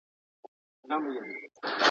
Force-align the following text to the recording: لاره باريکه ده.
لاره 0.89 0.99
باريکه 1.13 1.59
ده. 1.63 1.69